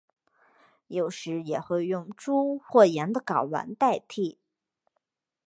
[0.87, 4.39] 有时也会用猪或羊的睾丸代替。